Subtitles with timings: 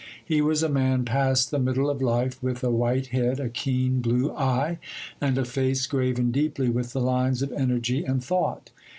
[0.25, 4.01] He was a man past the middle of life, with a white head, a keen
[4.01, 4.79] blue eye,
[5.21, 8.71] and a face graven deeply with the lines of energy and thought.